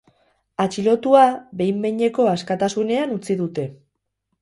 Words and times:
Atxilotua 0.63 1.27
behin-behineko 1.61 2.27
askatasunean 2.35 3.17
utzi 3.19 3.41
dute. 3.47 3.71